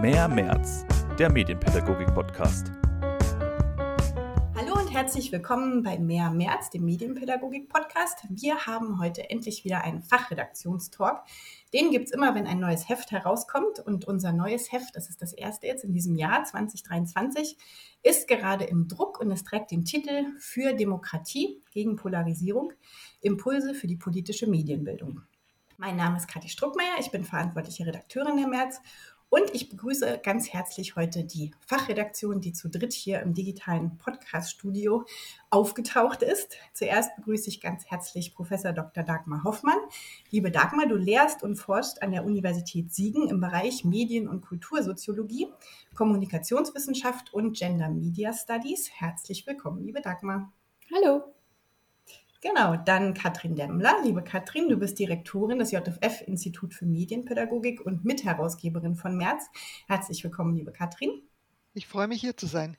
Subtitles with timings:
[0.00, 0.86] Mehr März,
[1.18, 2.72] der Medienpädagogik-Podcast.
[4.56, 8.24] Hallo und herzlich willkommen bei Mehr März, dem Medienpädagogik-Podcast.
[8.30, 11.20] Wir haben heute endlich wieder einen Fachredaktionstalk.
[11.74, 13.78] Den gibt es immer, wenn ein neues Heft herauskommt.
[13.80, 17.58] Und unser neues Heft, das ist das erste jetzt in diesem Jahr 2023,
[18.02, 22.72] ist gerade im Druck und es trägt den Titel Für Demokratie gegen Polarisierung,
[23.20, 25.20] Impulse für die politische Medienbildung.
[25.80, 28.82] Mein Name ist Kathi Struckmeier, ich bin verantwortliche Redakteurin der März
[29.30, 35.06] und ich begrüße ganz herzlich heute die Fachredaktion, die zu dritt hier im digitalen Podcast-Studio
[35.50, 36.56] aufgetaucht ist.
[36.74, 39.04] Zuerst begrüße ich ganz herzlich Professor Dr.
[39.04, 39.78] Dagmar Hoffmann.
[40.30, 45.46] Liebe Dagmar, du lehrst und forschst an der Universität Siegen im Bereich Medien- und Kultursoziologie,
[45.94, 48.90] Kommunikationswissenschaft und Gender Media Studies.
[48.90, 50.52] Herzlich willkommen, liebe Dagmar.
[52.42, 53.96] Genau, dann Katrin Demmler.
[54.02, 59.50] Liebe Katrin, du bist Direktorin des JFF Institut für Medienpädagogik und Mitherausgeberin von März.
[59.86, 61.10] Herzlich willkommen, liebe Katrin.
[61.74, 62.78] Ich freue mich, hier zu sein.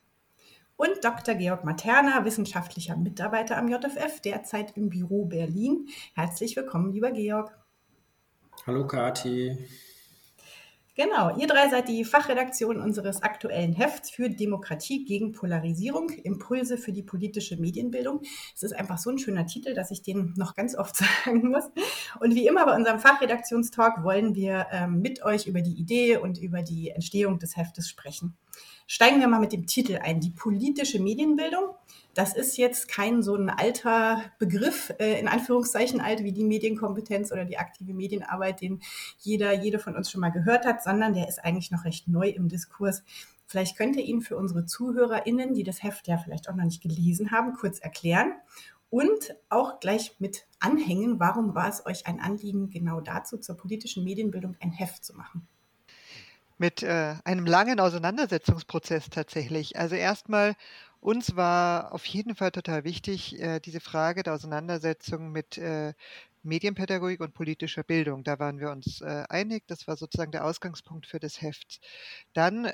[0.78, 1.36] Und Dr.
[1.36, 5.88] Georg Materna, wissenschaftlicher Mitarbeiter am JFF, derzeit im Büro Berlin.
[6.16, 7.56] Herzlich willkommen, lieber Georg.
[8.66, 9.70] Hallo, Kathi.
[10.94, 16.92] Genau, ihr drei seid die Fachredaktion unseres aktuellen Hefts für Demokratie gegen Polarisierung, Impulse für
[16.92, 18.22] die politische Medienbildung.
[18.54, 21.64] Es ist einfach so ein schöner Titel, dass ich den noch ganz oft sagen muss.
[22.20, 26.38] Und wie immer bei unserem Fachredaktionstalk wollen wir ähm, mit euch über die Idee und
[26.38, 28.36] über die Entstehung des Heftes sprechen.
[28.86, 31.70] Steigen wir mal mit dem Titel ein, die politische Medienbildung.
[32.14, 37.32] Das ist jetzt kein so ein alter Begriff, äh, in Anführungszeichen alt wie die Medienkompetenz
[37.32, 38.82] oder die aktive Medienarbeit, den
[39.20, 42.30] jeder, jede von uns schon mal gehört hat, sondern der ist eigentlich noch recht neu
[42.30, 43.04] im Diskurs.
[43.48, 46.82] Vielleicht könnt ihr ihn für unsere ZuhörerInnen, die das Heft ja vielleicht auch noch nicht
[46.82, 48.34] gelesen haben, kurz erklären
[48.90, 54.04] und auch gleich mit anhängen, warum war es euch ein Anliegen, genau dazu zur politischen
[54.04, 55.48] Medienbildung ein Heft zu machen?
[56.62, 59.80] mit äh, einem langen Auseinandersetzungsprozess tatsächlich.
[59.80, 60.54] Also erstmal,
[61.02, 65.94] uns war auf jeden Fall total wichtig, äh, diese Frage der Auseinandersetzung mit äh,
[66.44, 68.24] Medienpädagogik und politischer Bildung.
[68.24, 69.64] Da waren wir uns äh, einig.
[69.68, 71.82] Das war sozusagen der Ausgangspunkt für das Heft.
[72.34, 72.66] Dann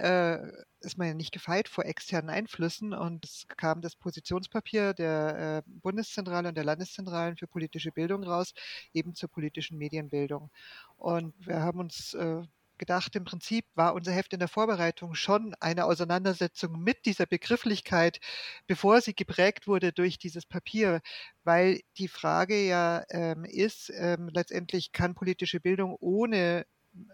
[0.79, 6.49] ist man ja nicht gefeit vor externen Einflüssen und es kam das Positionspapier der Bundeszentrale
[6.49, 8.53] und der Landeszentralen für politische Bildung raus,
[8.93, 10.49] eben zur politischen Medienbildung.
[10.97, 12.15] Und wir haben uns
[12.77, 18.19] gedacht, im Prinzip war unser Heft in der Vorbereitung schon eine Auseinandersetzung mit dieser Begrifflichkeit,
[18.67, 21.01] bevor sie geprägt wurde durch dieses Papier,
[21.43, 26.65] weil die Frage ja ähm, ist, ähm, letztendlich kann politische Bildung ohne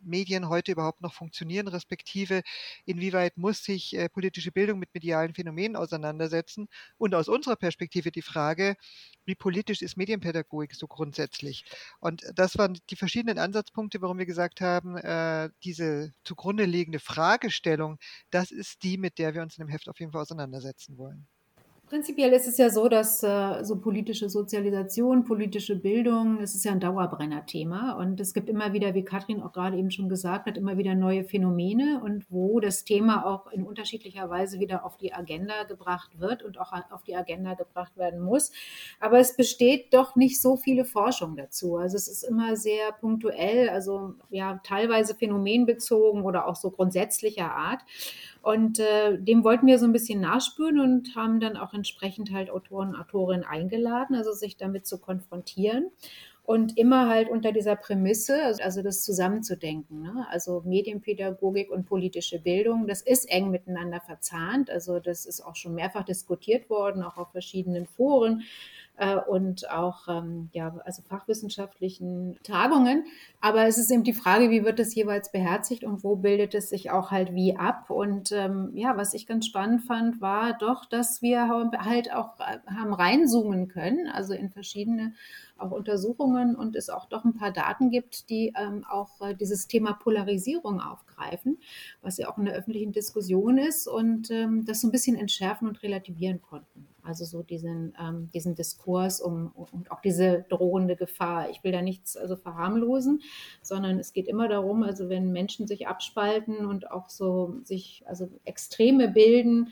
[0.02, 2.44] Medien heute überhaupt noch funktionieren, respektive
[2.86, 6.68] inwieweit muss sich äh, politische Bildung mit medialen Phänomenen auseinandersetzen.
[6.98, 8.76] Und aus unserer Perspektive die Frage,
[9.26, 11.66] wie politisch ist Medienpädagogik so grundsätzlich?
[12.00, 18.00] Und das waren die verschiedenen Ansatzpunkte, warum wir gesagt haben, äh, diese zugrunde liegende Fragestellung,
[18.32, 21.28] das ist die, mit der wir uns in dem Heft auf jeden Fall auseinandersetzen wollen.
[21.90, 26.72] Prinzipiell ist es ja so, dass äh, so politische Sozialisation, politische Bildung, das ist ja
[26.72, 27.94] ein Dauerbrenner-Thema.
[27.94, 30.96] Und es gibt immer wieder, wie Katrin auch gerade eben schon gesagt hat, immer wieder
[30.96, 36.20] neue Phänomene und wo das Thema auch in unterschiedlicher Weise wieder auf die Agenda gebracht
[36.20, 38.52] wird und auch auf die Agenda gebracht werden muss.
[39.02, 41.76] Aber es besteht doch nicht so viele Forschung dazu.
[41.76, 47.82] Also es ist immer sehr punktuell, also ja, teilweise phänomenbezogen oder auch so grundsätzlicher Art.
[48.44, 52.50] Und äh, dem wollten wir so ein bisschen nachspüren und haben dann auch entsprechend halt
[52.50, 55.92] Autoren und Autorinnen eingeladen, also sich damit zu konfrontieren.
[56.44, 60.02] Und immer halt unter dieser Prämisse, also das zusammenzudenken.
[60.02, 60.28] Ne?
[60.30, 64.70] Also Medienpädagogik und politische Bildung, das ist eng miteinander verzahnt.
[64.70, 68.44] Also das ist auch schon mehrfach diskutiert worden, auch auf verschiedenen Foren
[69.03, 73.06] äh, und auch ähm, ja, also fachwissenschaftlichen Tagungen.
[73.41, 76.69] Aber es ist eben die Frage, wie wird das jeweils beherzigt und wo bildet es
[76.69, 77.90] sich auch halt wie ab?
[77.90, 82.59] Und ähm, ja, was ich ganz spannend fand, war doch, dass wir halt auch äh,
[82.74, 85.13] haben reinzoomen können, also in verschiedene
[85.58, 89.68] auch Untersuchungen und es auch doch ein paar Daten gibt, die ähm, auch äh, dieses
[89.68, 91.60] Thema Polarisierung aufgreifen,
[92.01, 95.68] was ja auch in der öffentlichen Diskussion ist und ähm, das so ein bisschen entschärfen
[95.68, 96.93] und relativieren konnten.
[97.04, 101.50] Also so diesen, ähm, diesen Diskurs um, und auch diese drohende Gefahr.
[101.50, 103.22] Ich will da nichts also verharmlosen,
[103.62, 108.30] sondern es geht immer darum, also wenn Menschen sich abspalten und auch so sich also
[108.46, 109.70] Extreme bilden,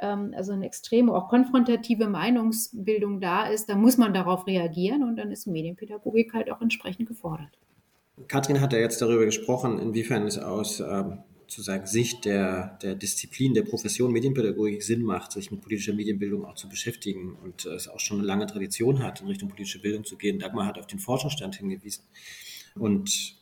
[0.00, 5.16] ähm, also eine extreme, auch konfrontative Meinungsbildung da ist, dann muss man darauf reagieren und
[5.16, 7.58] dann ist Medienpädagogik halt auch entsprechend gefordert.
[8.28, 11.18] Katrin hat ja jetzt darüber gesprochen, inwiefern es aus ähm,
[11.50, 16.54] sozusagen Sicht der, der Disziplin, der Profession Medienpädagogik Sinn macht, sich mit politischer Medienbildung auch
[16.54, 20.04] zu beschäftigen und äh, es auch schon eine lange Tradition hat, in Richtung politische Bildung
[20.04, 20.38] zu gehen.
[20.38, 22.04] Dagmar hat auf den Forschungsstand hingewiesen.
[22.76, 23.34] Und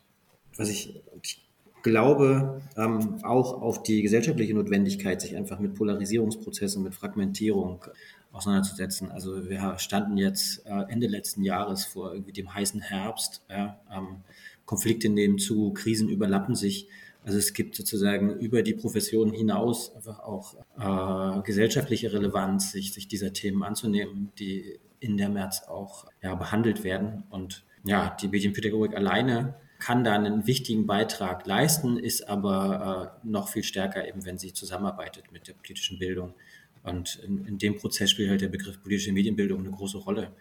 [0.57, 1.47] was ich, ich
[1.83, 7.85] glaube ähm, auch auf die gesellschaftliche Notwendigkeit, sich einfach mit Polarisierungsprozessen, mit Fragmentierung
[8.33, 9.11] auseinanderzusetzen.
[9.11, 13.43] Also wir standen jetzt äh, Ende letzten Jahres vor irgendwie dem heißen Herbst.
[13.51, 14.23] Ja, ähm,
[14.65, 16.89] Konflikte nehmen zu, Krisen überlappen sich.
[17.25, 23.09] Also es gibt sozusagen über die Profession hinaus einfach auch äh, gesellschaftliche Relevanz, sich, sich
[23.09, 27.25] dieser Themen anzunehmen, die in der März auch ja, behandelt werden.
[27.31, 33.49] Und ja, die Medienpädagogik alleine kann da einen wichtigen Beitrag leisten, ist aber äh, noch
[33.49, 36.35] viel stärker eben, wenn sie zusammenarbeitet mit der politischen Bildung.
[36.83, 40.33] Und in, in dem Prozess spielt halt der Begriff politische Medienbildung eine große Rolle.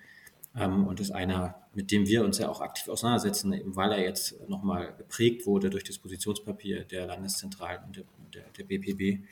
[0.56, 4.02] Ähm, und ist einer, mit dem wir uns ja auch aktiv auseinandersetzen, eben weil er
[4.02, 8.04] jetzt nochmal geprägt wurde durch das Positionspapier der Landeszentralen und der,
[8.34, 9.24] der, der BPB.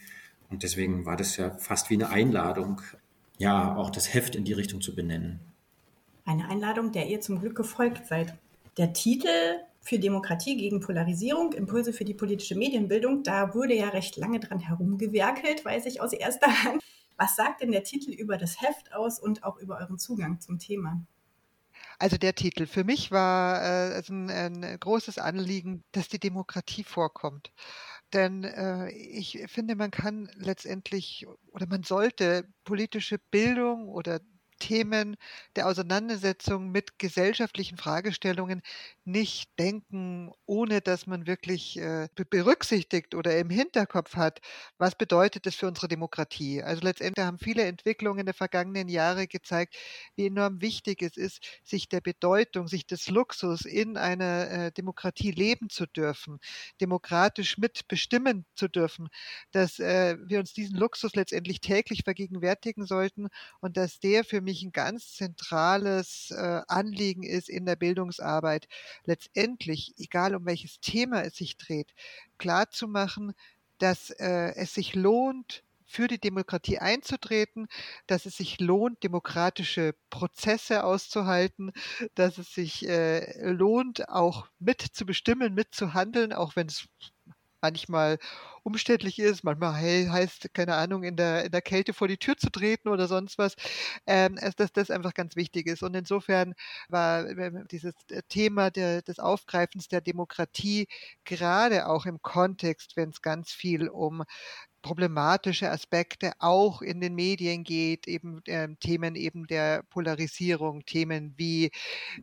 [0.49, 2.81] Und deswegen war das ja fast wie eine Einladung,
[3.37, 5.39] ja, auch das Heft in die Richtung zu benennen.
[6.23, 8.35] Eine Einladung, der ihr zum Glück gefolgt seid.
[8.77, 14.17] Der Titel für Demokratie gegen Polarisierung, Impulse für die politische Medienbildung, da wurde ja recht
[14.17, 16.81] lange dran herumgewerkelt, weiß ich aus erster Hand.
[17.17, 20.59] Was sagt denn der Titel über das Heft aus und auch über euren Zugang zum
[20.59, 21.05] Thema?
[21.99, 22.67] Also der Titel.
[22.67, 27.53] Für mich war äh, ein, ein, großes Anliegen, dass die Demokratie vorkommt.
[28.13, 34.19] Denn äh, ich finde, man kann letztendlich oder man sollte politische Bildung oder
[34.59, 35.17] Themen
[35.55, 38.61] der Auseinandersetzung mit gesellschaftlichen Fragestellungen
[39.03, 44.39] nicht denken, ohne dass man wirklich äh, berücksichtigt oder im Hinterkopf hat,
[44.77, 46.63] was bedeutet das für unsere Demokratie.
[46.63, 49.75] Also letztendlich haben viele Entwicklungen der vergangenen Jahre gezeigt,
[50.15, 55.31] wie enorm wichtig es ist, sich der Bedeutung, sich des Luxus in einer äh, Demokratie
[55.31, 56.39] leben zu dürfen,
[56.81, 59.09] demokratisch mitbestimmen zu dürfen,
[59.51, 63.27] dass äh, wir uns diesen Luxus letztendlich täglich vergegenwärtigen sollten
[63.61, 68.67] und dass der für mich ein ganz zentrales äh, Anliegen ist in der Bildungsarbeit,
[69.03, 71.93] letztendlich, egal um welches Thema es sich dreht,
[72.37, 73.33] klarzumachen,
[73.79, 77.67] dass äh, es sich lohnt, für die Demokratie einzutreten,
[78.07, 81.71] dass es sich lohnt, demokratische Prozesse auszuhalten,
[82.15, 86.87] dass es sich äh, lohnt, auch mitzubestimmen, mitzuhandeln, auch wenn es
[87.65, 88.17] manchmal
[88.63, 92.35] umständlich ist, manchmal hey, heißt, keine Ahnung, in der, in der Kälte vor die Tür
[92.37, 93.55] zu treten oder sonst was,
[94.07, 95.83] ähm, dass das einfach ganz wichtig ist.
[95.83, 96.53] Und insofern
[96.89, 100.87] war äh, dieses äh, Thema der, des Aufgreifens der Demokratie
[101.25, 104.23] gerade auch im Kontext, wenn es ganz viel um
[104.85, 111.71] problematische Aspekte auch in den Medien geht, eben äh, Themen eben der Polarisierung, Themen wie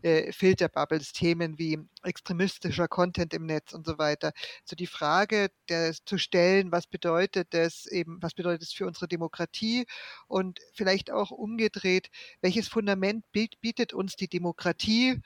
[0.02, 4.32] äh, Filterbubbles, Themen wie extremistischer Content im Netz und so weiter.
[4.64, 9.08] So die Frage der, zu stellen, was bedeutet das eben, was bedeutet es für unsere
[9.08, 9.84] Demokratie
[10.28, 12.10] und vielleicht auch umgedreht,
[12.42, 15.20] welches Fundament bietet uns die Demokratie,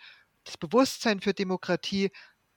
[0.44, 2.10] das Bewusstsein für Demokratie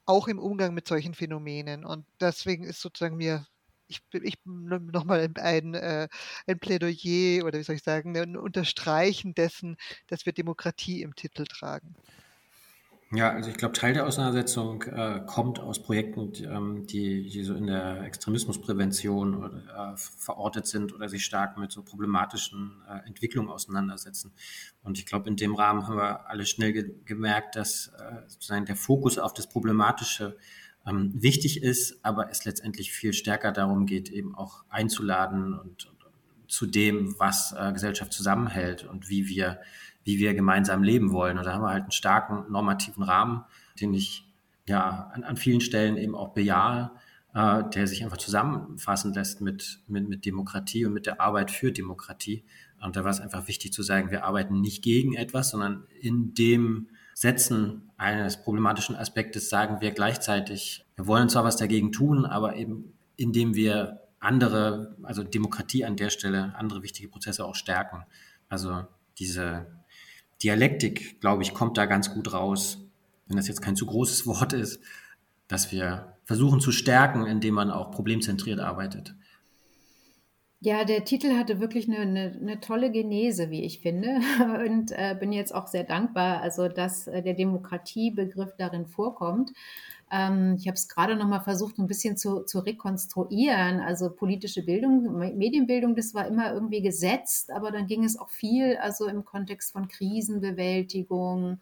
[0.05, 1.83] auch im Umgang mit solchen Phänomenen.
[1.83, 3.45] Und deswegen ist sozusagen mir
[3.89, 6.07] ich, ich nochmal ein, äh,
[6.47, 9.77] ein Plädoyer oder wie soll ich sagen, ein Unterstreichen dessen,
[10.07, 11.95] dass wir Demokratie im Titel tragen.
[13.11, 17.43] Ja, also ich glaube, Teil der Auseinandersetzung äh, kommt aus Projekten, die, ähm, die, die,
[17.43, 23.07] so in der Extremismusprävention oder, äh, verortet sind oder sich stark mit so problematischen äh,
[23.07, 24.31] Entwicklungen auseinandersetzen.
[24.83, 28.65] Und ich glaube, in dem Rahmen haben wir alle schnell ge gemerkt, dass äh, sozusagen
[28.65, 30.37] der Fokus auf das Problematische
[30.85, 35.99] ähm, wichtig ist, aber es letztendlich viel stärker darum geht, eben auch einzuladen und, und
[36.47, 39.59] zu dem, was äh, Gesellschaft zusammenhält und wie wir,
[40.03, 41.37] wie wir gemeinsam leben wollen.
[41.37, 43.43] Und da haben wir halt einen starken normativen Rahmen,
[43.79, 44.25] den ich
[44.67, 46.91] ja an, an vielen Stellen eben auch bejahe,
[47.33, 51.71] äh, der sich einfach zusammenfassen lässt mit, mit, mit Demokratie und mit der Arbeit für
[51.71, 52.43] Demokratie.
[52.81, 56.33] Und da war es einfach wichtig zu sagen, wir arbeiten nicht gegen etwas, sondern in
[56.33, 56.87] dem
[57.19, 62.93] Setzen eines problematischen Aspektes sagen wir gleichzeitig, wir wollen zwar was dagegen tun, aber eben
[63.17, 68.05] indem wir andere, also Demokratie an der Stelle, andere wichtige Prozesse auch stärken.
[68.47, 68.85] Also
[69.17, 69.67] diese
[70.41, 72.85] Dialektik, glaube ich, kommt da ganz gut raus,
[73.27, 74.79] wenn das jetzt kein zu großes Wort ist,
[75.49, 79.13] dass wir versuchen zu stärken, indem man auch problemzentriert arbeitet.
[80.61, 84.19] Ja, der Titel hatte wirklich eine, eine, eine tolle Genese, wie ich finde,
[84.65, 89.51] und äh, bin jetzt auch sehr dankbar, also dass äh, der Demokratiebegriff darin vorkommt.
[90.11, 93.79] Ähm, ich habe es gerade noch mal versucht, ein bisschen zu, zu rekonstruieren.
[93.79, 98.77] Also politische Bildung, Medienbildung, das war immer irgendwie gesetzt, aber dann ging es auch viel,
[98.77, 101.59] also im Kontext von Krisenbewältigung,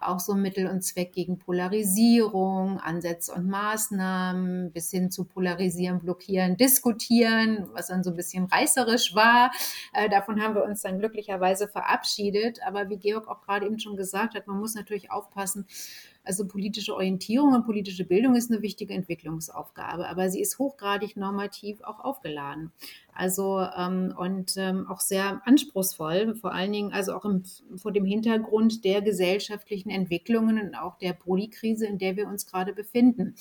[0.00, 6.56] auch so Mittel und Zweck gegen Polarisierung, Ansätze und Maßnahmen, bis hin zu polarisieren, blockieren,
[6.56, 9.50] diskutieren, was dann so ein bisschen reißerisch war.
[9.92, 12.60] Äh, davon haben wir uns dann glücklicherweise verabschiedet.
[12.66, 15.66] Aber wie Georg auch gerade eben schon gesagt hat, man muss natürlich aufpassen,
[16.22, 21.80] Also politische Orientierung und politische Bildung ist eine wichtige Entwicklungsaufgabe, aber sie ist hochgradig normativ
[21.82, 22.72] auch aufgeladen.
[23.14, 27.42] Also ähm, und ähm, auch sehr anspruchsvoll, vor allen Dingen also auch im,
[27.76, 32.72] vor dem Hintergrund der gesellschaftlichen Entwicklungen und auch der Polikrise, in der wir uns gerade
[32.72, 33.34] befinden.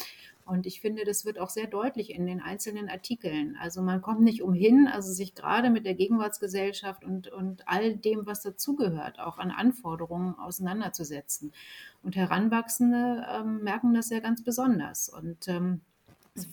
[0.50, 3.56] Und ich finde, das wird auch sehr deutlich in den einzelnen Artikeln.
[3.62, 8.26] Also man kommt nicht umhin, also sich gerade mit der Gegenwartsgesellschaft und, und all dem,
[8.26, 11.54] was dazugehört, auch an Anforderungen auseinanderzusetzen.
[12.02, 15.08] Und Heranwachsende ähm, merken das ja ganz besonders.
[15.08, 15.82] Und ähm,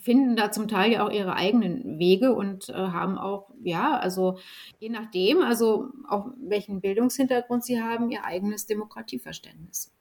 [0.03, 4.37] finden da zum Teil ja auch ihre eigenen Wege und äh, haben auch, ja, also
[4.77, 9.91] je nachdem, also auch welchen Bildungshintergrund sie haben, ihr eigenes Demokratieverständnis.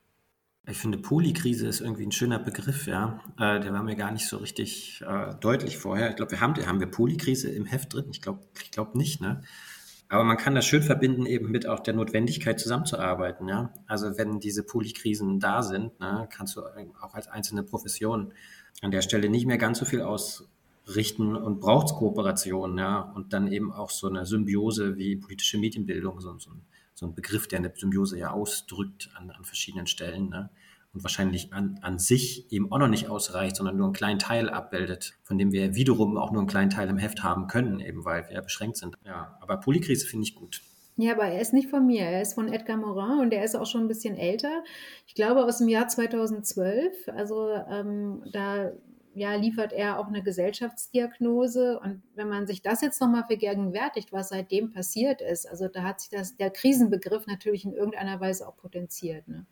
[0.68, 3.20] Ich finde, Polykrise ist irgendwie ein schöner Begriff, ja.
[3.38, 6.10] Äh, der war mir gar nicht so richtig äh, deutlich vorher.
[6.10, 8.06] Ich glaube, wir haben, haben wir Polykrise im Heft drin.
[8.10, 9.42] Ich glaube, ich glaube nicht, ne?
[10.08, 13.72] Aber man kann das schön verbinden eben mit auch der Notwendigkeit zusammenzuarbeiten, ja.
[13.86, 18.32] Also wenn diese Polykrisen da sind, ne, kannst du auch als einzelne Profession
[18.82, 23.00] an der Stelle nicht mehr ganz so viel ausrichten und braucht Kooperation, ja.
[23.00, 26.62] Und dann eben auch so eine Symbiose wie politische Medienbildung, so, so ein
[26.96, 30.30] so ein Begriff, der eine Symbiose ja ausdrückt an, an verschiedenen Stellen.
[30.30, 30.48] Ne?
[30.94, 34.48] Und wahrscheinlich an, an sich eben auch noch nicht ausreicht, sondern nur einen kleinen Teil
[34.48, 38.06] abbildet, von dem wir wiederum auch nur einen kleinen Teil im Heft haben können, eben
[38.06, 38.96] weil wir beschränkt sind.
[39.04, 40.62] Ja, aber Polykrise finde ich gut.
[40.96, 42.00] Ja, aber er ist nicht von mir.
[42.00, 44.64] Er ist von Edgar Morin und er ist auch schon ein bisschen älter.
[45.06, 47.08] Ich glaube aus dem Jahr 2012.
[47.08, 48.72] Also ähm, da
[49.16, 51.80] ja, liefert er auch eine Gesellschaftsdiagnose.
[51.80, 56.02] Und wenn man sich das jetzt nochmal vergegenwärtigt, was seitdem passiert ist, also da hat
[56.02, 59.26] sich das, der Krisenbegriff natürlich in irgendeiner Weise auch potenziert.
[59.26, 59.46] Ne?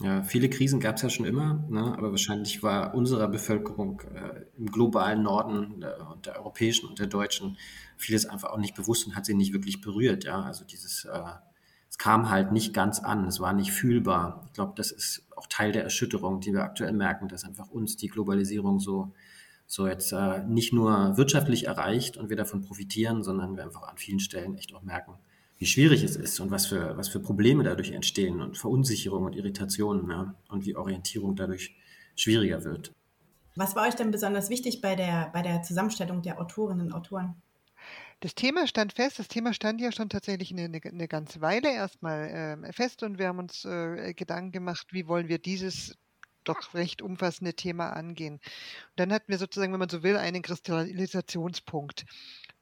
[0.00, 1.92] Ja, viele Krisen gab es ja schon immer, ne?
[1.98, 7.08] aber wahrscheinlich war unserer Bevölkerung äh, im globalen Norden äh, und der europäischen und der
[7.08, 7.58] deutschen
[7.96, 10.22] vieles einfach auch nicht bewusst und hat sie nicht wirklich berührt.
[10.22, 10.42] Ja?
[10.42, 11.18] Also dieses äh,
[11.98, 14.44] kam halt nicht ganz an, es war nicht fühlbar.
[14.46, 17.96] Ich glaube, das ist auch Teil der Erschütterung, die wir aktuell merken, dass einfach uns
[17.96, 19.12] die Globalisierung so,
[19.66, 23.98] so jetzt äh, nicht nur wirtschaftlich erreicht und wir davon profitieren, sondern wir einfach an
[23.98, 25.14] vielen Stellen echt auch merken,
[25.58, 29.34] wie schwierig es ist und was für, was für Probleme dadurch entstehen und Verunsicherung und
[29.34, 31.76] Irritationen ja, und wie Orientierung dadurch
[32.14, 32.92] schwieriger wird.
[33.56, 37.42] Was war euch denn besonders wichtig bei der, bei der Zusammenstellung der Autorinnen und Autoren?
[38.20, 39.18] Das Thema stand fest.
[39.18, 43.28] Das Thema stand ja schon tatsächlich eine, eine, ganze Weile erstmal äh, fest und wir
[43.28, 45.94] haben uns äh, Gedanken gemacht, wie wollen wir dieses
[46.44, 48.34] doch recht umfassende Thema angehen.
[48.34, 48.42] Und
[48.96, 52.06] dann hatten wir sozusagen, wenn man so will, einen Kristallisationspunkt.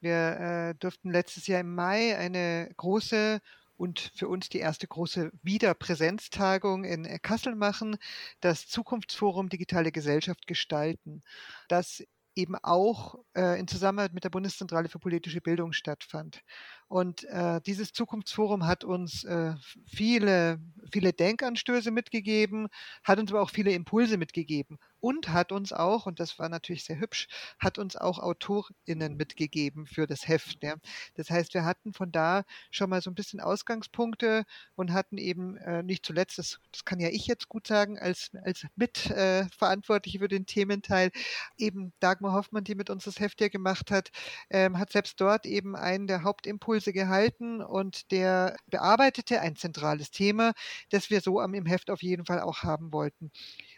[0.01, 3.41] Wir äh, durften letztes Jahr im Mai eine große
[3.77, 7.97] und für uns die erste große Wiederpräsenztagung in Kassel machen,
[8.41, 11.23] das Zukunftsforum Digitale Gesellschaft gestalten.
[11.69, 12.03] Das
[12.37, 16.43] eben auch äh, in Zusammenarbeit mit der Bundeszentrale für politische Bildung stattfand.
[16.88, 19.55] Und äh, dieses Zukunftsforum hat uns äh,
[19.87, 20.61] viele,
[20.93, 22.69] viele Denkanstöße mitgegeben,
[23.02, 26.85] hat uns aber auch viele Impulse mitgegeben und hat uns auch, und das war natürlich
[26.85, 27.28] sehr hübsch,
[27.59, 30.62] hat uns auch AutorInnen mitgegeben für das Heft.
[30.62, 30.76] Ja.
[31.14, 34.45] Das heißt, wir hatten von da schon mal so ein bisschen Ausgangspunkte
[34.76, 38.31] und hatten eben äh, nicht zuletzt, das, das kann ja ich jetzt gut sagen, als,
[38.45, 41.11] als Mitverantwortliche äh, für den Thementeil,
[41.57, 44.11] eben Dagmar Hoffmann, die mit uns das Heft ja gemacht hat,
[44.50, 50.52] ähm, hat selbst dort eben einen der Hauptimpulse gehalten und der bearbeitete ein zentrales Thema,
[50.90, 53.30] das wir so im Heft auf jeden Fall auch haben wollten.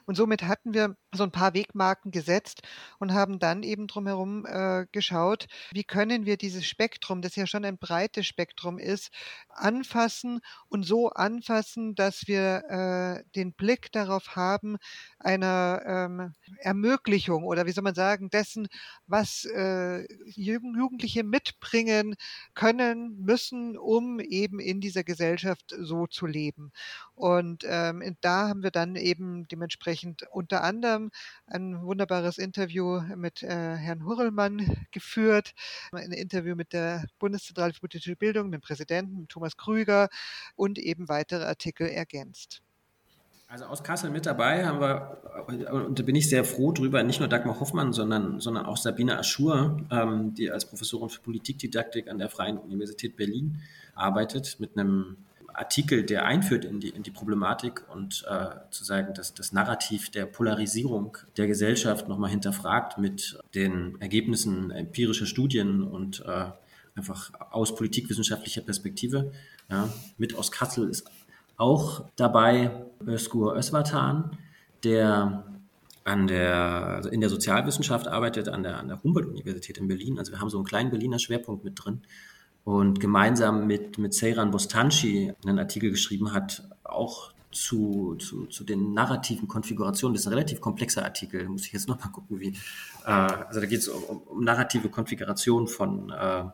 [0.08, 2.62] Und somit hatten wir so ein paar Wegmarken gesetzt
[2.98, 7.66] und haben dann eben drumherum äh, geschaut, wie können wir dieses Spektrum, das ja schon
[7.66, 9.10] ein breites Spektrum ist,
[9.50, 14.78] anfassen und so anfassen, dass wir äh, den Blick darauf haben,
[15.18, 18.68] einer ähm, Ermöglichung oder wie soll man sagen, dessen,
[19.06, 22.14] was äh, Jugendliche mitbringen
[22.54, 26.72] können, müssen, um eben in dieser Gesellschaft so zu leben.
[27.14, 29.97] Und ähm, da haben wir dann eben dementsprechend
[30.30, 31.10] unter anderem
[31.46, 35.54] ein wunderbares Interview mit äh, Herrn Hurrellmann geführt,
[35.92, 40.08] ein Interview mit der Bundeszentrale für politische Bildung, mit dem Präsidenten, mit Thomas Krüger
[40.56, 42.62] und eben weitere Artikel ergänzt.
[43.50, 45.22] Also aus Kassel mit dabei haben wir,
[45.72, 49.18] und da bin ich sehr froh drüber, nicht nur Dagmar Hoffmann, sondern, sondern auch Sabine
[49.18, 53.62] Aschur, ähm, die als Professorin für Politikdidaktik an der Freien Universität Berlin
[53.94, 55.16] arbeitet, mit einem
[55.58, 60.10] Artikel, der einführt in die, in die Problematik und äh, zu sagen, dass das Narrativ
[60.10, 66.46] der Polarisierung der Gesellschaft nochmal hinterfragt mit den Ergebnissen empirischer Studien und äh,
[66.94, 69.32] einfach aus politikwissenschaftlicher Perspektive.
[69.70, 71.10] Ja, mit aus Kassel ist
[71.56, 72.70] auch dabei
[73.06, 74.38] Özgur Özvatan,
[74.84, 75.44] der
[76.04, 80.18] an der, also in der Sozialwissenschaft arbeitet, an der, an der Humboldt-Universität in Berlin.
[80.18, 82.02] Also wir haben so einen kleinen Berliner Schwerpunkt mit drin
[82.68, 88.92] und gemeinsam mit, mit Seyran Bostanci einen Artikel geschrieben hat, auch zu, zu, zu den
[88.92, 90.12] narrativen Konfigurationen.
[90.12, 92.48] Das ist ein relativ komplexer Artikel, muss ich jetzt nochmal gucken, wie.
[93.06, 96.44] Äh, also da geht es um, um, narrative Konfiguration von äh,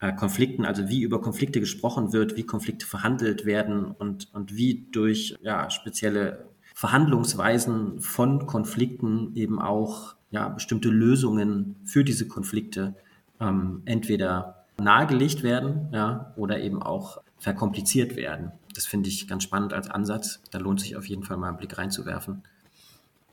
[0.00, 4.88] äh, Konflikten, also wie über Konflikte gesprochen wird, wie Konflikte verhandelt werden und, und wie
[4.90, 12.96] durch ja, spezielle Verhandlungsweisen von Konflikten eben auch ja, bestimmte Lösungen für diese Konflikte
[13.38, 18.52] ähm, entweder nahegelegt werden ja, oder eben auch verkompliziert werden.
[18.74, 20.40] Das finde ich ganz spannend als Ansatz.
[20.50, 22.42] Da lohnt sich auf jeden Fall mal einen Blick reinzuwerfen.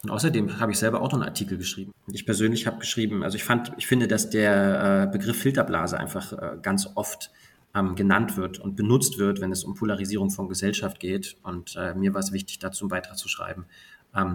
[0.04, 1.94] Und außerdem habe ich selber auch noch einen Artikel geschrieben.
[2.12, 6.34] Ich persönlich habe geschrieben, also ich fand, ich finde, dass der äh, Begriff Filterblase einfach
[6.34, 7.32] äh, ganz oft
[7.76, 11.38] ähm, genannt wird und benutzt wird, wenn es um Polarisierung von Gesellschaft geht.
[11.44, 13.66] Und äh, mir war es wichtig, dazu einen Beitrag zu schreiben,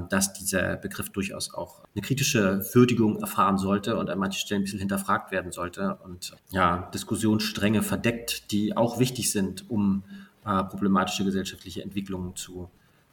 [0.08, 4.64] dass dieser Begriff durchaus auch eine kritische Würdigung erfahren sollte und an manchen Stellen ein
[4.64, 10.02] bisschen hinterfragt werden sollte und ja, Diskussionsstränge verdeckt, die auch wichtig sind, um
[10.46, 12.70] äh, problematische gesellschaftliche Entwicklungen zu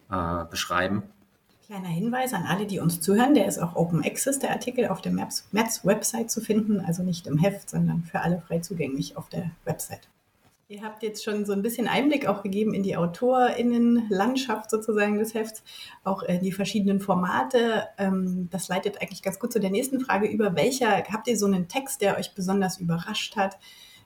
[0.10, 1.04] äh, beschreiben.
[1.66, 5.02] Kleiner Hinweis an alle, die uns zuhören, der ist auch Open Access, der Artikel auf
[5.02, 9.52] der Metz-Website zu finden, also nicht im Heft, sondern für alle frei zugänglich auf der
[9.66, 10.08] Website.
[10.70, 15.34] Ihr habt jetzt schon so ein bisschen Einblick auch gegeben in die AutorInnenlandschaft sozusagen des
[15.34, 15.64] Hefts,
[16.04, 17.84] auch in die verschiedenen Formate.
[17.98, 20.56] Ähm, das leitet eigentlich ganz gut zu der nächsten Frage über.
[20.56, 23.58] Welcher, habt ihr so einen Text, der euch besonders überrascht hat,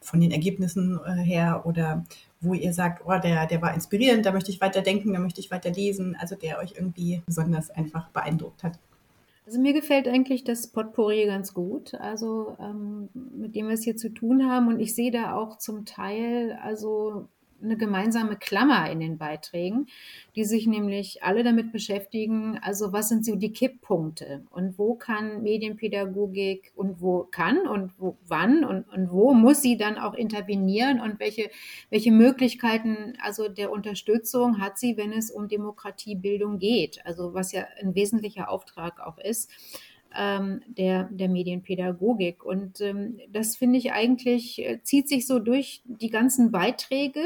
[0.02, 2.06] von den Ergebnissen äh, her oder
[2.40, 5.42] wo ihr sagt, oh, der, der war inspirierend, da möchte ich weiter denken, da möchte
[5.42, 8.80] ich weiter lesen, also der euch irgendwie besonders einfach beeindruckt hat?
[9.48, 13.96] Also mir gefällt eigentlich das Potpourri ganz gut, also ähm, mit dem wir es hier
[13.96, 14.68] zu tun haben.
[14.68, 17.30] Und ich sehe da auch zum Teil also
[17.62, 19.88] eine gemeinsame Klammer in den Beiträgen,
[20.36, 25.42] die sich nämlich alle damit beschäftigen, also was sind so die Kipppunkte und wo kann
[25.44, 31.00] Medienpädagogik und wo kann und wo wann und, und wo muss sie dann auch intervenieren
[31.00, 31.50] und welche,
[31.90, 37.66] welche Möglichkeiten also der Unterstützung hat sie, wenn es um Demokratiebildung geht, also was ja
[37.82, 39.52] ein wesentlicher Auftrag auch ist
[40.16, 42.44] ähm, der, der Medienpädagogik.
[42.44, 47.22] Und ähm, das finde ich eigentlich, äh, zieht sich so durch die ganzen Beiträge.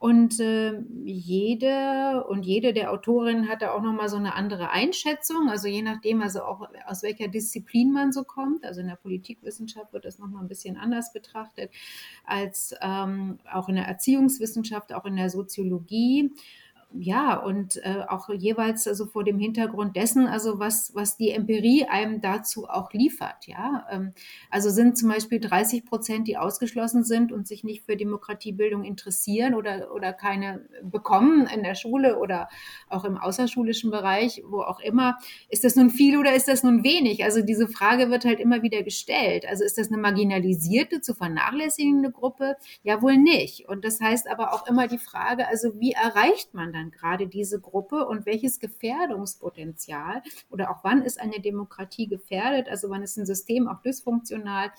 [0.00, 5.50] Und äh, jede und jede der Autorinnen hat da auch nochmal so eine andere Einschätzung.
[5.50, 8.64] Also je nachdem, also auch aus welcher Disziplin man so kommt.
[8.64, 11.70] Also in der Politikwissenschaft wird das nochmal ein bisschen anders betrachtet
[12.24, 16.32] als ähm, auch in der Erziehungswissenschaft, auch in der Soziologie
[16.92, 21.84] ja, und äh, auch jeweils also vor dem Hintergrund dessen, also was, was die Empirie
[21.84, 23.86] einem dazu auch liefert, ja.
[23.90, 24.12] Ähm,
[24.50, 29.54] also sind zum Beispiel 30 Prozent, die ausgeschlossen sind und sich nicht für Demokratiebildung interessieren
[29.54, 32.48] oder, oder keine bekommen in der Schule oder
[32.88, 35.16] auch im außerschulischen Bereich, wo auch immer.
[35.48, 37.22] Ist das nun viel oder ist das nun wenig?
[37.22, 39.46] Also diese Frage wird halt immer wieder gestellt.
[39.48, 42.56] Also ist das eine marginalisierte, zu vernachlässigende Gruppe?
[42.82, 43.68] Ja, wohl nicht.
[43.68, 46.79] Und das heißt aber auch immer die Frage, also wie erreicht man das?
[46.80, 52.90] Dann gerade diese Gruppe und welches Gefährdungspotenzial oder auch wann ist eine Demokratie gefährdet, also
[52.90, 54.70] wann ist ein System auch dysfunktional,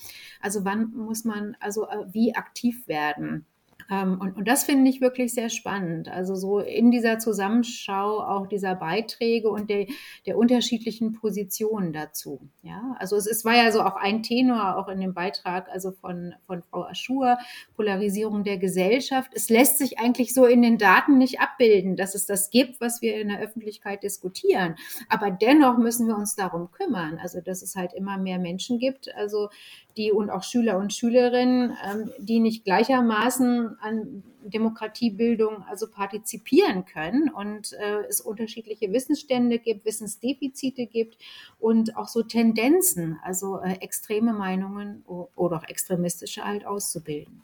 [0.42, 3.46] also wann muss man also äh, wie aktiv werden.
[3.92, 6.08] Ähm, und, und das finde ich wirklich sehr spannend.
[6.08, 9.86] Also so in dieser Zusammenschau auch dieser Beiträge und der,
[10.26, 12.40] der unterschiedlichen Positionen dazu.
[12.64, 15.92] Ja, also es, es war ja so auch ein Tenor auch in dem Beitrag, also
[15.92, 17.38] von, von Frau Aschur,
[17.76, 19.32] Polarisierung der Gesellschaft.
[19.36, 23.02] Es lässt sich eigentlich so in den Daten nicht abbilden, dass es das gibt, was
[23.02, 24.76] wir in der Öffentlichkeit diskutieren.
[25.10, 27.20] Aber dennoch müssen wir uns darum kümmern.
[27.22, 29.50] Also, dass es halt immer mehr Menschen gibt, also
[29.98, 37.30] die und auch Schüler und Schülerinnen, ähm, die nicht gleichermaßen an Demokratiebildung also partizipieren können
[37.30, 41.18] und äh, es unterschiedliche Wissensstände gibt, Wissensdefizite gibt
[41.60, 47.44] und auch so Tendenzen, also äh, extreme Meinungen oder auch extremistische halt auszubilden.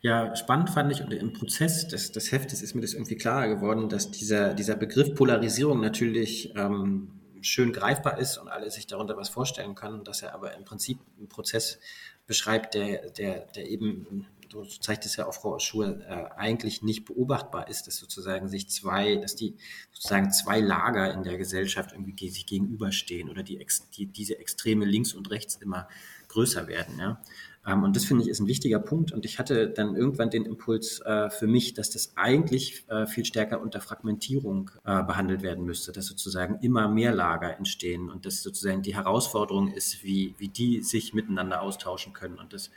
[0.00, 3.48] Ja, spannend fand ich und im Prozess des, des Heftes ist mir das irgendwie klarer
[3.48, 7.10] geworden, dass dieser, dieser Begriff Polarisierung natürlich ähm,
[7.46, 10.98] schön greifbar ist und alle sich darunter was vorstellen können, dass er aber im Prinzip
[11.18, 11.78] einen Prozess
[12.26, 17.04] beschreibt, der, der, der eben, so zeigt es ja auch Frau Schur, äh, eigentlich nicht
[17.04, 19.56] beobachtbar ist, dass sozusagen sich zwei, dass die
[19.92, 23.64] sozusagen zwei Lager in der Gesellschaft irgendwie sich gegenüberstehen oder die,
[23.96, 25.88] die diese Extreme links und rechts immer
[26.28, 26.98] größer werden.
[26.98, 27.22] Ja?
[27.66, 29.12] Ähm, und das finde ich ist ein wichtiger Punkt.
[29.12, 33.24] Und ich hatte dann irgendwann den Impuls äh, für mich, dass das eigentlich äh, viel
[33.24, 38.42] stärker unter Fragmentierung äh, behandelt werden müsste, dass sozusagen immer mehr Lager entstehen und dass
[38.42, 42.38] sozusagen die Herausforderung ist, wie, wie die sich miteinander austauschen können.
[42.38, 42.70] Und das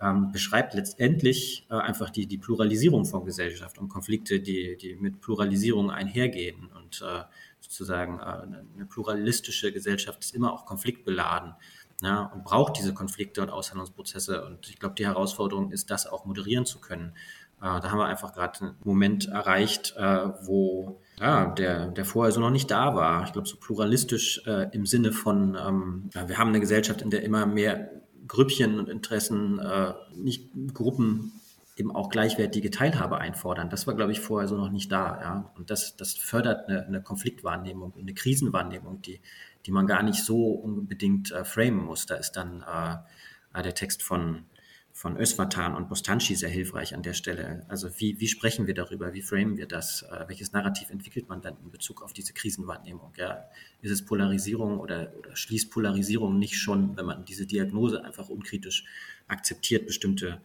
[0.00, 5.22] ähm, beschreibt letztendlich äh, einfach die, die Pluralisierung von Gesellschaft und Konflikte, die, die mit
[5.22, 6.68] Pluralisierung einhergehen.
[6.76, 7.22] Und äh,
[7.60, 11.54] sozusagen äh, eine pluralistische Gesellschaft ist immer auch konfliktbeladen
[12.02, 14.44] ja, und braucht diese Konflikte und Aushandlungsprozesse.
[14.44, 17.12] Und ich glaube, die Herausforderung ist, das auch moderieren zu können.
[17.60, 22.32] Äh, da haben wir einfach gerade einen Moment erreicht, äh, wo ja, der, der vorher
[22.32, 23.24] so noch nicht da war.
[23.24, 27.10] Ich glaube, so pluralistisch äh, im Sinne von, ähm, ja, wir haben eine Gesellschaft, in
[27.10, 27.90] der immer mehr
[28.28, 31.32] Grüppchen und Interessen, äh, nicht Gruppen
[31.76, 33.68] eben auch gleichwertige Teilhabe einfordern.
[33.68, 35.20] Das war, glaube ich, vorher so noch nicht da.
[35.20, 35.52] Ja?
[35.56, 39.20] Und das, das fördert eine, eine Konfliktwahrnehmung, eine Krisenwahrnehmung, die,
[39.66, 42.06] die man gar nicht so unbedingt äh, framen muss.
[42.06, 44.44] Da ist dann äh, der Text von,
[44.92, 47.64] von Özvatan und Bostanchi sehr hilfreich an der Stelle.
[47.68, 49.12] Also wie, wie sprechen wir darüber?
[49.12, 50.02] Wie framen wir das?
[50.02, 53.12] Äh, welches Narrativ entwickelt man dann in Bezug auf diese Krisenwahrnehmung?
[53.16, 53.44] Ja?
[53.82, 58.84] Ist es Polarisierung oder, oder schließt Polarisierung nicht schon, wenn man diese Diagnose einfach unkritisch
[59.26, 60.40] akzeptiert, bestimmte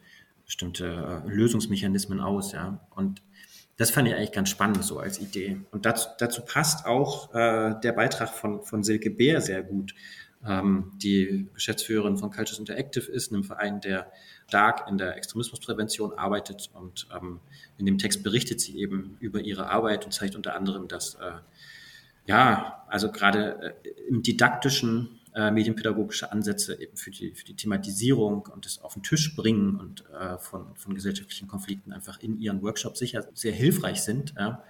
[0.52, 2.86] bestimmte äh, Lösungsmechanismen aus, ja.
[2.90, 3.22] Und
[3.82, 5.60] das fand ich eigentlich ganz spannend so als Idee.
[5.72, 9.96] Und dazu, dazu passt auch äh, der Beitrag von, von Silke Beer sehr gut,
[10.46, 14.12] ähm, die Geschäftsführerin von Cultures Interactive ist, einem Verein, der
[14.48, 16.70] stark in der Extremismusprävention arbeitet.
[16.76, 17.40] Und ähm,
[17.80, 21.32] in dem Text berichtet sie eben über ihre Arbeit und zeigt unter anderem, dass äh,
[22.28, 28.48] ja, also gerade äh, im didaktischen äh, medienpädagogische Ansätze eben für die, für die Thematisierung
[28.54, 32.62] und das auf den Tisch bringen und äh, von, von gesellschaftlichen Konflikten einfach in ihren
[32.62, 34.64] Workshops sicher sehr hilfreich sind, ja,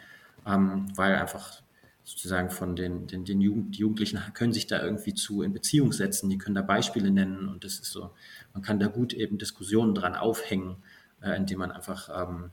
[0.46, 1.62] ähm, weil einfach
[2.04, 5.94] sozusagen von den, den, den Jugend, die Jugendlichen können sich da irgendwie zu in Beziehung
[5.94, 8.12] setzen, die können da Beispiele nennen und das ist so,
[8.54, 10.78] man kann da gut eben Diskussionen dran aufhängen,
[11.22, 12.52] äh, indem man einfach ähm,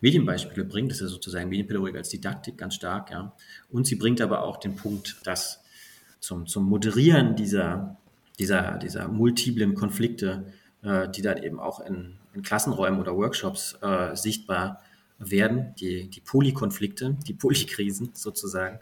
[0.00, 3.34] Medienbeispiele bringt, das ist ja sozusagen Medienpädagogik als Didaktik ganz stark, ja.
[3.70, 5.62] Und sie bringt aber auch den Punkt, dass
[6.22, 7.98] zum, zum Moderieren dieser,
[8.38, 10.46] dieser, dieser multiplen Konflikte,
[10.82, 14.80] äh, die dann eben auch in, in Klassenräumen oder Workshops äh, sichtbar
[15.18, 18.78] werden, die, die Polykonflikte, die Polykrisen sozusagen,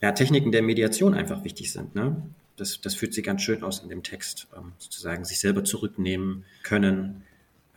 [0.00, 1.94] ja, Techniken der Mediation einfach wichtig sind.
[1.96, 2.22] Ne?
[2.56, 6.44] Das, das führt sie ganz schön aus in dem Text, ähm, sozusagen sich selber zurücknehmen
[6.62, 7.24] können,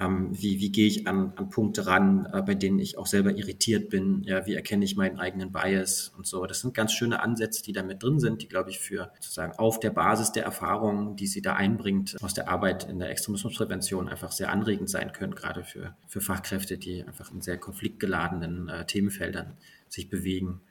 [0.03, 3.31] ähm, wie, wie gehe ich an, an Punkte ran, äh, bei denen ich auch selber
[3.31, 4.23] irritiert bin?
[4.23, 6.45] Ja, wie erkenne ich meinen eigenen Bias und so?
[6.45, 9.53] Das sind ganz schöne Ansätze, die da mit drin sind, die, glaube ich, für sozusagen
[9.53, 14.09] auf der Basis der Erfahrungen, die sie da einbringt, aus der Arbeit in der Extremismusprävention
[14.09, 18.85] einfach sehr anregend sein können, gerade für, für Fachkräfte, die einfach in sehr konfliktgeladenen äh,
[18.85, 19.57] Themenfeldern
[19.89, 20.61] sich bewegen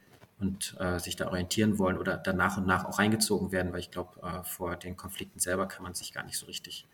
[0.40, 3.80] und äh, sich da orientieren wollen oder dann nach und nach auch reingezogen werden, weil
[3.80, 6.86] ich glaube, äh, vor den Konflikten selber kann man sich gar nicht so richtig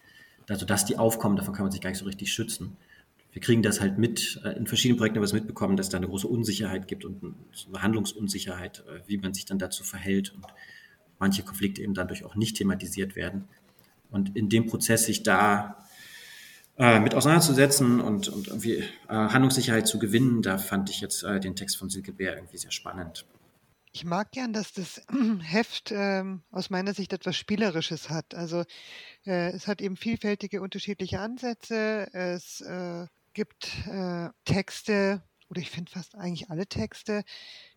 [0.49, 2.77] also dass die aufkommen, davon kann man sich gar nicht so richtig schützen.
[3.33, 5.99] Wir kriegen das halt mit, äh, in verschiedenen Projekten haben wir es mitbekommen, dass da
[5.99, 7.23] eine große Unsicherheit gibt und
[7.69, 10.47] eine Handlungsunsicherheit, äh, wie man sich dann dazu verhält und
[11.19, 13.45] manche Konflikte eben dadurch auch nicht thematisiert werden.
[14.11, 15.85] Und in dem Prozess sich da
[16.79, 21.41] äh, mit auseinanderzusetzen und, und irgendwie äh, Handlungssicherheit zu gewinnen, da fand ich jetzt äh,
[21.41, 23.27] den Text von Silke Bär irgendwie sehr spannend.
[23.93, 25.03] Ich mag gern, dass das
[25.43, 28.35] Heft ähm, aus meiner Sicht etwas Spielerisches hat.
[28.35, 28.65] Also
[29.27, 32.09] äh, es hat eben vielfältige unterschiedliche Ansätze.
[32.13, 37.25] Es äh, gibt äh, Texte, oder ich finde fast eigentlich alle Texte.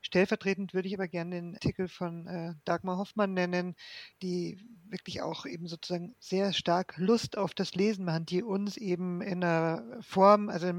[0.01, 3.75] Stellvertretend würde ich aber gerne den Artikel von äh, Dagmar Hoffmann nennen,
[4.21, 9.21] die wirklich auch eben sozusagen sehr stark Lust auf das Lesen machen, die uns eben
[9.21, 10.73] in einer Form, also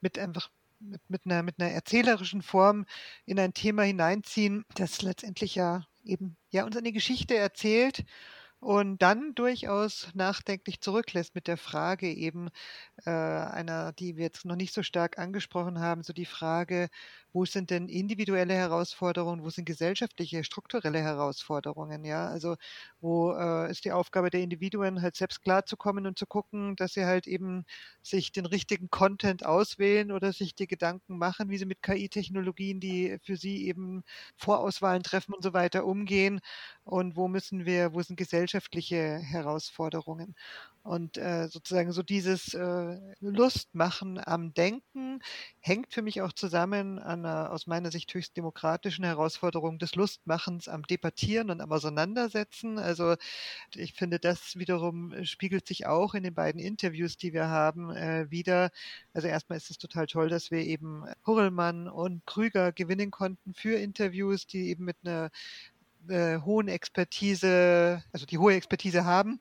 [0.00, 0.50] mit einfach
[0.82, 2.86] mit, mit, einer, mit einer erzählerischen Form
[3.24, 8.04] in ein Thema hineinziehen, das letztendlich ja eben ja uns eine Geschichte erzählt
[8.62, 12.48] und dann durchaus nachdenklich zurücklässt mit der Frage eben
[13.04, 16.88] äh, einer, die wir jetzt noch nicht so stark angesprochen haben, so die Frage,
[17.32, 22.56] wo sind denn individuelle Herausforderungen, wo sind gesellschaftliche, strukturelle Herausforderungen, ja, also
[23.00, 27.04] wo äh, ist die Aufgabe der Individuen halt selbst klarzukommen und zu gucken, dass sie
[27.04, 27.64] halt eben
[28.02, 33.18] sich den richtigen Content auswählen oder sich die Gedanken machen, wie sie mit KI-Technologien, die
[33.24, 34.04] für sie eben
[34.36, 36.40] Vorauswahlen treffen und so weiter umgehen
[36.84, 40.34] und wo müssen wir, wo sind gesellschaftliche Herausforderungen.
[40.84, 45.20] Und äh, sozusagen so dieses äh, Lustmachen am Denken
[45.60, 50.66] hängt für mich auch zusammen an einer aus meiner Sicht höchst demokratischen Herausforderung des Lustmachens
[50.66, 52.80] am Debattieren und am Auseinandersetzen.
[52.80, 53.14] Also
[53.76, 58.28] ich finde, das wiederum spiegelt sich auch in den beiden Interviews, die wir haben, äh,
[58.30, 58.70] wieder.
[59.12, 63.76] Also erstmal ist es total toll, dass wir eben Hurlmann und Krüger gewinnen konnten für
[63.78, 65.30] Interviews, die eben mit einer
[66.08, 69.38] äh, hohen Expertise, also die hohe Expertise haben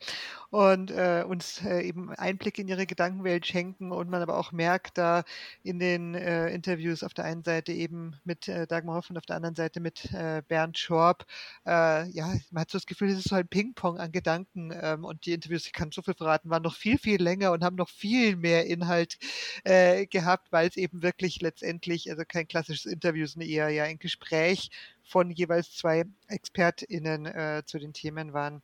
[0.50, 4.98] und äh, uns äh, eben Einblick in ihre Gedankenwelt schenken und man aber auch merkt
[4.98, 5.24] da
[5.64, 9.26] in den äh, Interviews auf der einen Seite eben mit äh, Dagmar Hoff und auf
[9.26, 11.26] der anderen Seite mit äh, Bernd Schorb,
[11.66, 15.06] äh, ja, man hat so das Gefühl, es ist so ein Ping-Pong an Gedanken ähm,
[15.06, 17.76] und die Interviews, ich kann so viel verraten, waren noch viel, viel länger und haben
[17.76, 19.18] noch viel mehr Inhalt
[19.64, 24.00] äh, gehabt, weil es eben wirklich letztendlich, also kein klassisches Interview, sondern eher ja ein
[24.00, 24.70] Gespräch
[25.12, 28.62] von jeweils zwei ExpertInnen äh, zu den Themen waren.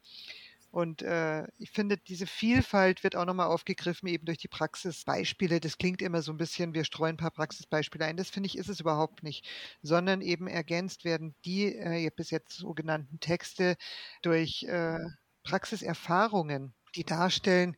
[0.71, 5.59] Und äh, ich finde, diese Vielfalt wird auch nochmal aufgegriffen, eben durch die Praxisbeispiele.
[5.59, 8.17] Das klingt immer so ein bisschen, wir streuen ein paar Praxisbeispiele ein.
[8.17, 9.47] Das finde ich, ist es überhaupt nicht,
[9.81, 13.75] sondern eben ergänzt werden die äh, bis jetzt sogenannten Texte
[14.21, 14.99] durch äh,
[15.43, 17.75] Praxiserfahrungen die darstellen,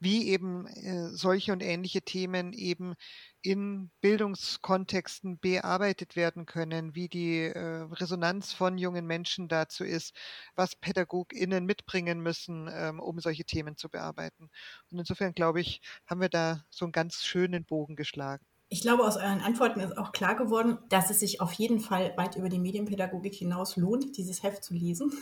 [0.00, 2.94] wie eben äh, solche und ähnliche Themen eben
[3.42, 10.16] in Bildungskontexten bearbeitet werden können, wie die äh, Resonanz von jungen Menschen dazu ist,
[10.56, 14.50] was PädagogInnen mitbringen müssen, ähm, um solche Themen zu bearbeiten.
[14.90, 18.44] Und insofern glaube ich, haben wir da so einen ganz schönen Bogen geschlagen.
[18.72, 22.16] Ich glaube, aus euren Antworten ist auch klar geworden, dass es sich auf jeden Fall
[22.16, 25.12] weit über die Medienpädagogik hinaus lohnt, dieses Heft zu lesen.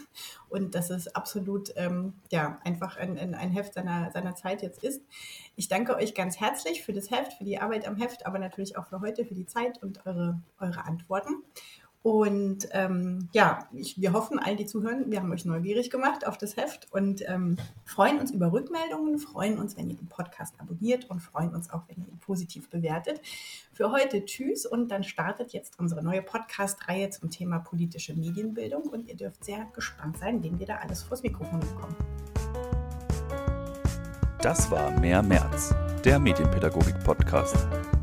[0.48, 5.02] Und dass es absolut ähm, ja, einfach ein, ein Heft seiner, seiner Zeit jetzt ist.
[5.56, 8.78] Ich danke euch ganz herzlich für das Heft, für die Arbeit am Heft, aber natürlich
[8.78, 11.42] auch für heute, für die Zeit und eure, eure Antworten.
[12.02, 16.38] Und ähm, ja, ich, wir hoffen, all die zuhören, wir haben euch neugierig gemacht auf
[16.38, 21.10] das Heft und ähm, freuen uns über Rückmeldungen, freuen uns, wenn ihr den Podcast abonniert
[21.10, 23.20] und freuen uns auch, wenn ihr ihn positiv bewertet.
[23.74, 29.06] Für heute tschüss und dann startet jetzt unsere neue Podcast-Reihe zum Thema politische Medienbildung und
[29.06, 31.96] ihr dürft sehr gespannt sein, wen wir da alles vors Mikrofon bekommen.
[34.40, 37.99] Das war Mehr März, der Medienpädagogik-Podcast.